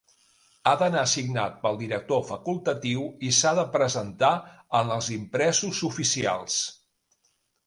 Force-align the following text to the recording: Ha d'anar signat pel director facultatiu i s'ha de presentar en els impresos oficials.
Ha 0.69 0.71
d'anar 0.81 1.01
signat 1.09 1.59
pel 1.65 1.77
director 1.81 2.23
facultatiu 2.29 3.03
i 3.27 3.29
s'ha 3.41 3.51
de 3.61 3.67
presentar 3.77 4.33
en 4.81 4.91
els 4.97 5.11
impresos 5.19 5.83
oficials. 5.91 6.59